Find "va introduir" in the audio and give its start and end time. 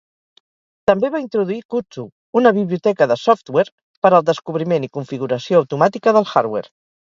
1.15-1.57